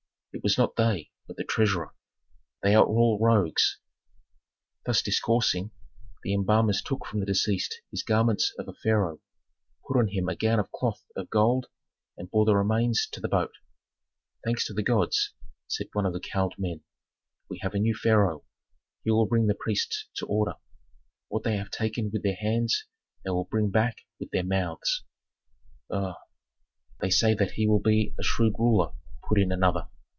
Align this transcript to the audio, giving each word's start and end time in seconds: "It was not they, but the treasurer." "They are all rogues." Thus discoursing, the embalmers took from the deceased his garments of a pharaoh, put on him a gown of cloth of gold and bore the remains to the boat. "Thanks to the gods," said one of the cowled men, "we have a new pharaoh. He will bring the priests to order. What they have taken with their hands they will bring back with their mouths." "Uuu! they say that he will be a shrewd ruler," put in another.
"It 0.33 0.43
was 0.43 0.57
not 0.57 0.77
they, 0.77 1.11
but 1.27 1.35
the 1.35 1.43
treasurer." 1.43 1.93
"They 2.63 2.73
are 2.73 2.85
all 2.85 3.19
rogues." 3.19 3.79
Thus 4.85 5.01
discoursing, 5.01 5.71
the 6.23 6.33
embalmers 6.33 6.81
took 6.81 7.05
from 7.05 7.19
the 7.19 7.25
deceased 7.25 7.81
his 7.91 8.01
garments 8.01 8.53
of 8.57 8.69
a 8.69 8.73
pharaoh, 8.73 9.19
put 9.85 9.97
on 9.97 10.07
him 10.07 10.29
a 10.29 10.35
gown 10.37 10.57
of 10.57 10.71
cloth 10.71 11.03
of 11.17 11.29
gold 11.29 11.65
and 12.17 12.31
bore 12.31 12.45
the 12.45 12.55
remains 12.55 13.09
to 13.11 13.19
the 13.19 13.27
boat. 13.27 13.51
"Thanks 14.45 14.65
to 14.67 14.73
the 14.73 14.81
gods," 14.83 15.33
said 15.67 15.87
one 15.91 16.05
of 16.05 16.13
the 16.13 16.21
cowled 16.21 16.55
men, 16.57 16.81
"we 17.49 17.57
have 17.61 17.73
a 17.75 17.79
new 17.79 17.93
pharaoh. 17.93 18.45
He 19.03 19.11
will 19.11 19.25
bring 19.25 19.47
the 19.47 19.53
priests 19.53 20.07
to 20.15 20.25
order. 20.27 20.55
What 21.27 21.43
they 21.43 21.57
have 21.57 21.71
taken 21.71 22.09
with 22.09 22.23
their 22.23 22.37
hands 22.37 22.85
they 23.25 23.31
will 23.31 23.43
bring 23.51 23.69
back 23.69 23.97
with 24.17 24.31
their 24.31 24.45
mouths." 24.45 25.03
"Uuu! 25.91 26.15
they 27.01 27.09
say 27.09 27.33
that 27.33 27.51
he 27.51 27.67
will 27.67 27.81
be 27.81 28.15
a 28.17 28.23
shrewd 28.23 28.53
ruler," 28.57 28.93
put 29.27 29.37
in 29.37 29.51
another. 29.51 29.89